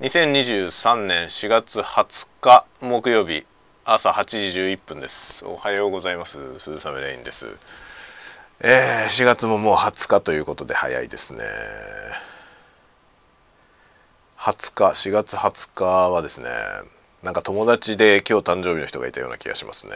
[0.00, 3.46] 2023年4月20日木曜日
[3.84, 5.44] 朝8時11分です。
[5.46, 6.58] おはようございます。
[6.58, 7.46] 鈴雨レインです。
[8.60, 11.44] えー、4月ももう20日ということで早いですね。
[14.36, 16.48] 20日4月20日はですね。
[17.22, 19.92] なんか友達で今日誕生日の人がいたような気がしますね。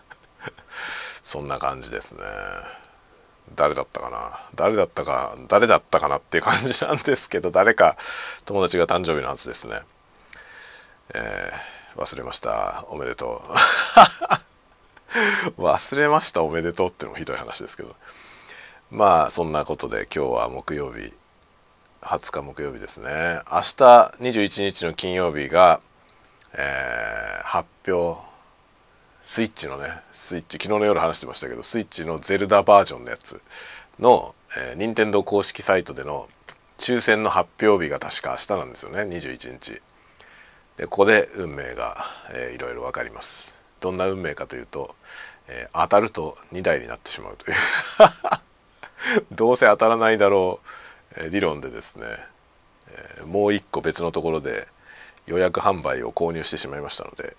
[1.24, 2.20] そんな感じですね。
[3.56, 4.40] 誰だったかな？
[4.54, 7.96] 誰だったか誰だったかなっていう感じなんですけど誰か
[8.44, 9.80] 友達が誕生日のはずですね。
[11.14, 12.84] えー、忘れました。
[12.88, 13.40] おめでと
[15.56, 15.60] う。
[15.60, 17.94] 忘れましたおめでとうってのもひどい話ですけど。
[18.90, 21.12] まあそんなことで今日は木曜日
[22.02, 23.40] 20日木曜日ですね。
[23.50, 23.74] 明日
[24.20, 25.80] 21日の金曜日が、
[26.54, 28.20] えー、発表
[29.20, 33.40] スイッチのねスイッチ昨日の夜話してましたけどスイッチのゼルダバージョンのやつ
[33.98, 36.28] の、えー、任天堂公式サイトでの
[36.78, 39.80] 抽選の発表日が確か明日なんですよね21日。
[40.78, 41.94] でここで運命が、
[42.32, 43.62] えー、いろいろ分かります。
[43.80, 44.94] どんな運命かというと、
[45.48, 47.56] えー、当たると2台になってしまうという。
[49.32, 50.60] どうせ当たらないだろ
[51.16, 52.06] う、えー、理論でですね、
[52.88, 54.66] えー、もう一個別のところで
[55.26, 57.36] 予約販売を購入してしまいましたので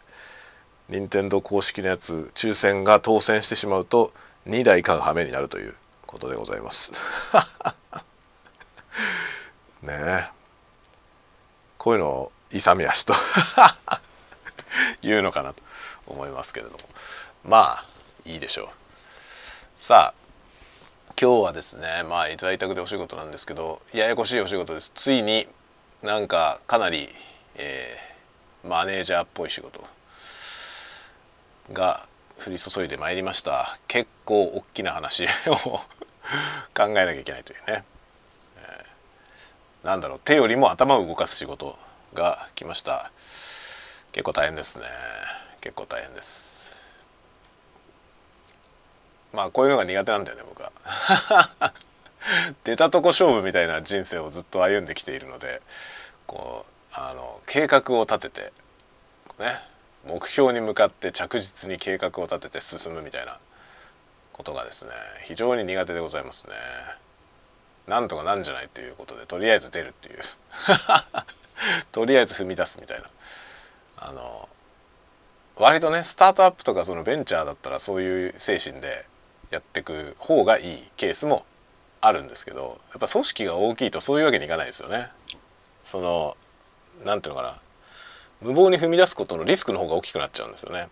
[0.91, 4.11] 任天堂公式のやつ抽選が当選してしまうと
[4.45, 5.73] 2台買う羽目になるという
[6.05, 6.91] ことでございます。
[9.81, 10.29] ねえ。
[11.77, 13.13] こういうのを勇み足と
[15.01, 15.63] 言うのかなと
[16.07, 16.77] 思いますけれども。
[17.45, 17.85] まあ
[18.25, 18.69] いいでしょう。
[19.77, 24.91] さあ今日はですねまあ在宅でお仕事なんですけどややこしいお仕事です。
[24.93, 25.47] ついに
[26.01, 27.07] なんかかなり、
[27.55, 29.81] えー、マネージャーっぽい仕事
[31.71, 32.07] が
[32.45, 33.77] 降り注いでまいりました。
[33.87, 35.55] 結構大きな話を
[36.75, 37.83] 考えなきゃいけないというね、
[38.57, 40.19] えー、なんだろう。
[40.19, 41.77] 手よりも頭を動かす仕事
[42.13, 43.11] が来ました。
[44.11, 44.85] 結構大変ですね。
[45.61, 46.75] 結構大変です。
[49.33, 50.71] まあこういうのが苦手なんだよね僕は。
[52.63, 55.61] 出たとこ勝負みたいな人生をずっと歩んできているので
[56.27, 58.53] こうあの計画を立てて
[59.39, 59.59] ね
[60.05, 63.37] 目標に向かって着実に計画を立てて進むみたいな
[64.33, 64.91] ことがですね
[65.23, 66.53] 非常に苦手でございますね。
[67.87, 70.19] なんとかなんじゃないということでとりあえず出るっていう
[71.91, 73.05] とりあえず踏み出すみたいな
[73.97, 74.47] あの
[75.55, 79.05] 割とねスタートアップとかそのベンチャーだったらそういう精神で
[79.49, 81.45] やってく方がいいケースも
[81.99, 85.09] あるんですけどやっぱ組織が大きいとそういうわけにいかないですよね。
[85.83, 86.37] その
[87.03, 87.59] なんていうのかな
[88.41, 90.87] 無謀に踏み出すことのリスクの方が大きくなっちゃうんですよね。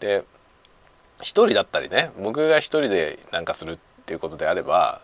[0.00, 0.24] で
[1.20, 5.00] 一人だったりね僕が一人でなんかするっていうことであれば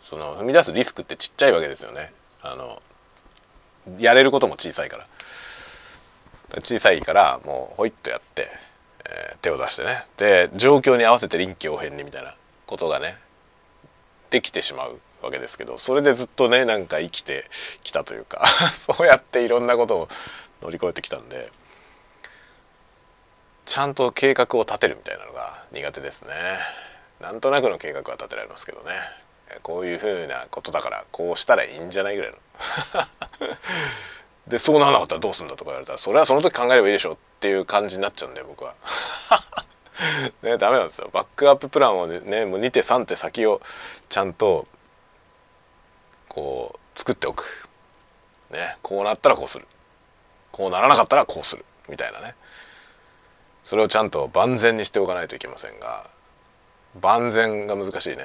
[0.00, 2.12] その踏み出すリスクってちっちゃいわけですよね。
[2.42, 2.82] あの
[3.98, 5.06] やれることも小さいから
[6.62, 8.48] 小さいからもうホイッとやって、
[9.08, 12.34] えー、手を出してねで状況に合わせて臨機応変にみたいな
[12.66, 13.16] ことがね
[14.30, 17.44] できてしまうわけですけどそれでずっとねなんか生きて
[17.82, 20.08] きたというか そうやっていろんなことを
[20.62, 21.50] 乗り越えてきたんで
[23.66, 26.30] ちゃんと計画を立てるみたいなのが苦手ですね。
[27.20, 28.94] なんとなくの計画は立てられますけどね。
[29.62, 32.38] こういうふうなことだからこうしたらいいんじゃないぐらいの。
[34.46, 38.74] でそうならなかったらどうすんだとか言われたらそれはその時考えればいいでしょっていう感じになっちゃうんで僕は。
[40.42, 41.10] ねダメなんですよ。
[41.12, 43.60] バックアッププランをねもう2手3手先を
[44.08, 44.68] ちゃんと
[46.36, 47.66] こう作っておく。
[48.50, 48.76] ね。
[48.82, 49.66] こうなったらこうする。
[50.52, 51.64] こうならなかったらこうする。
[51.88, 52.34] みたいなね。
[53.64, 56.08] それをちゃんと万全にしておかないといけませんが
[57.00, 58.24] 万全が難しいね。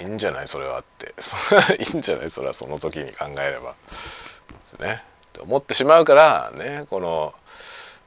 [0.00, 0.48] いいんじゃない？
[0.48, 1.14] それはって。
[1.80, 2.30] いいんじゃない？
[2.30, 3.76] それはその時に考えれば。
[4.50, 5.04] ですね。
[5.28, 6.86] って思ってしまうからね。
[6.90, 7.32] この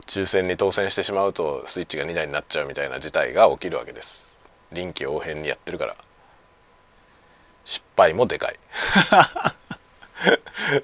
[0.08, 4.38] 抽選に当選してしまうとスイッチが2台になっちゃうみたいな事態が起きるわけです。
[4.74, 5.96] 臨機応変にやってるから。
[7.70, 8.60] 失敗もでかい。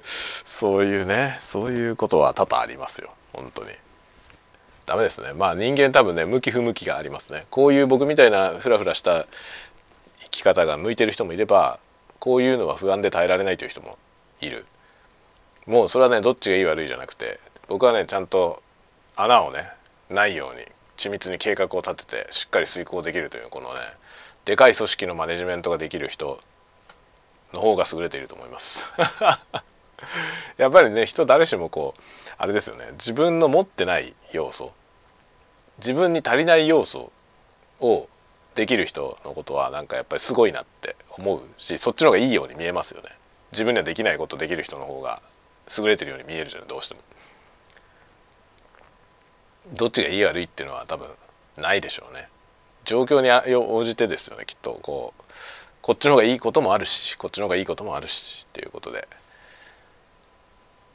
[0.06, 3.12] そういうねそういうことは多々ありますよ。
[3.33, 3.71] 本当に。
[4.86, 5.33] ダメですね。
[5.33, 7.48] まあ人間多分ね向き不向きがありますね。
[7.50, 9.25] こういう僕みたいなフラフラした
[10.19, 11.80] 生き方が向いてる人もいれば
[12.19, 13.98] こういうのは不安で耐えられないという人も
[14.42, 14.68] いる。
[15.65, 18.62] もうそれはねどっちがいい悪いじゃなくて僕はねちゃんと
[19.15, 19.63] 穴をね
[20.12, 20.63] ないように
[20.98, 23.80] 緻密に計画を立ててしっかり遂行できるというこのね
[24.45, 26.39] でかい組織のマネジメントができる人
[27.56, 28.86] の方が優れていると思います
[30.57, 32.02] やっぱりね人誰しもこう
[32.38, 34.72] あれですよね自分の持ってない要素
[35.80, 37.12] 自分に足りない要素
[37.80, 38.07] を
[38.54, 43.10] できる人のことはなんかやっぱりすごいなって思うしそっちの方がいいように見えますよね
[43.52, 45.22] 自分にはできないことできる人の方が
[45.78, 47.01] 優れてるように見えるじゃんどうしても。
[49.74, 51.10] どっちがいい悪いっていうのは多分
[51.58, 52.30] ないでしょうね。
[52.84, 55.24] 状況に応じてですよねきっとこう
[55.86, 59.08] こっちの方がいいこともあるしこっちの方がいいこともあるしっていうことで。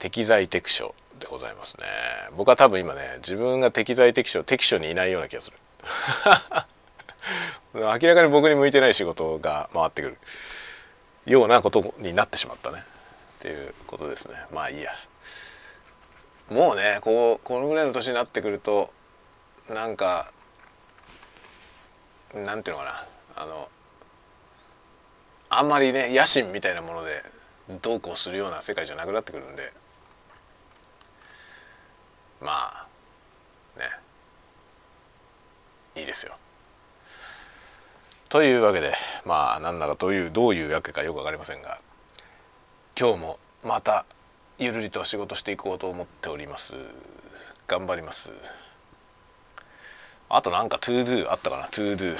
[0.01, 1.87] 適材適所でございますね。
[2.37, 5.57] 僕は多分今ね自分が適材適所適所にいないような気がする。
[7.73, 10.19] 明らかに僕に向いてない仕事が回ってくる。
[11.25, 12.83] ようなことになってしまったね。
[13.39, 14.35] っていうことですね。
[14.53, 14.91] まあいいや。
[16.49, 18.93] もうねこうこのぐらいの年になってくると
[19.69, 20.33] なんか
[22.35, 23.07] なんていうのか
[23.37, 23.45] な。
[23.45, 23.69] あの
[25.51, 27.23] あんまりね野心みたいなもので
[27.83, 29.73] どうこうするような世界じゃなくなってくるんで。
[32.41, 32.87] まあ
[33.79, 33.85] ね。
[35.97, 36.35] いいですよ。
[38.29, 38.95] というわけで
[39.25, 41.81] まあなんだかどういうどういうわけかよく分かりませんが
[42.99, 44.07] 今日もまた
[44.59, 46.77] ゆるりと仕事していこうと思っております。
[47.67, 48.31] 頑張ります。
[50.29, 51.65] あとなんか to do あったかな？
[51.65, 52.17] to do 。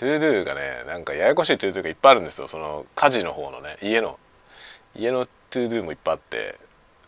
[0.00, 2.48] to do がねなんかややこしい to do がいっぱいあるんですよ。
[2.48, 3.76] その家事の方のね。
[3.82, 4.18] 家の
[4.96, 6.58] 家の to do もいっぱいあって。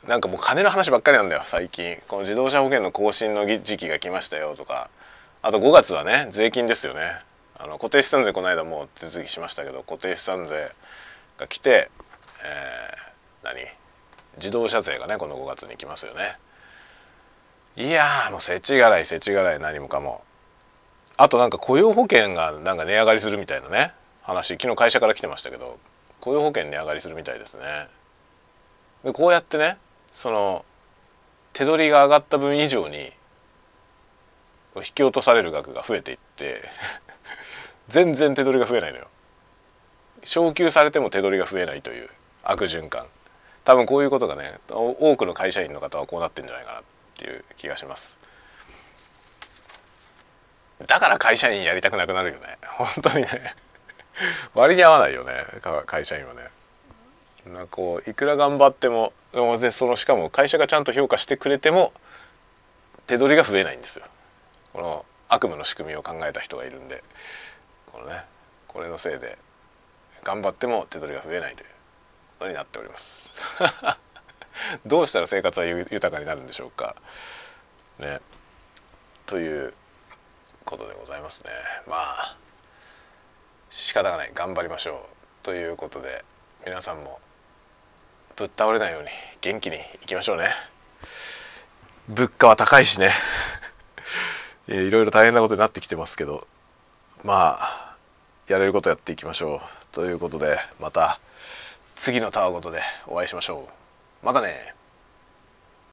[0.07, 1.97] なんかもう金の話ばっかりなんだよ最近。
[2.07, 4.91] この自動車保険の更新の時期が来ましたよとか。
[5.41, 7.17] あと5月はね税金ですよね。
[7.59, 10.71] あの固定資産税この間もう手続きしましたけど固定資産税
[11.39, 11.91] が来て、
[12.45, 13.59] えー、何？
[14.37, 16.37] 自動車税がねこの5月に来ますよね。
[17.75, 19.61] いやもう世知辛い世知辛い。
[19.61, 20.23] 何もかも。
[21.17, 23.93] あとなんか雇用保険がなんか値上がりするみたいなね。
[24.23, 25.79] 話昨日会社から来てましたけど
[26.21, 27.63] 雇用保険値上がりするみたいですね。
[29.05, 29.79] でこうやってね
[30.13, 30.65] その
[31.53, 33.13] 手取りが上がった分以上に
[34.77, 36.63] 引き落とされる額が増えていって
[37.89, 39.09] 全然手取りが増えないのよ。
[40.25, 42.09] 昇給されても手取りが増えないという
[42.43, 43.09] 悪循環。
[43.65, 46.83] 多分こういうことがね多くの会社員の方はこうなってんじゃないかなっ
[47.17, 48.19] ていう気がします。
[50.87, 52.59] だから会社員やりたくなくなるよね。
[52.63, 53.55] 本当にね。
[54.55, 55.33] 割に合わないよね。
[55.87, 56.43] 会社員はね。
[57.47, 61.93] なこういくら頑張ってもでそのしかも会社がちゃんと評価してくれても
[63.07, 64.05] 手取りが増えないんですよ。
[64.73, 67.03] この悪夢の仕組みを考えた人がいるんで。
[67.93, 68.25] このね
[68.69, 69.39] これのせいで
[70.25, 71.69] 頑張っても手取りが増えないという
[72.39, 73.31] ことになっております。
[74.87, 76.97] どうしたら生活は豊かになるんでしょうか。
[77.99, 78.21] ね。
[79.27, 79.75] という
[80.73, 81.51] ことでございますね。
[81.87, 82.37] まあ
[83.69, 84.31] 仕方がない。
[84.35, 85.45] 頑張りましょう。
[85.45, 86.25] ということで
[86.65, 87.21] 皆さんも
[88.37, 89.09] ぶっ倒れないように
[89.43, 90.49] 元気にいきましょうね。
[92.09, 93.11] 物価は高いしね。
[94.67, 96.47] いろいろ大変なことになってきてますけど
[97.25, 97.97] まあ
[98.47, 99.87] やれることやっていきましょう。
[99.95, 101.21] ということでまた
[101.95, 103.69] 次のタワごとでお会いしましょ
[104.23, 104.27] う。
[104.27, 104.75] またね。